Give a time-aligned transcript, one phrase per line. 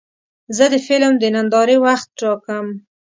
[0.55, 2.65] زه د فلم د نندارې وخت ټاکم.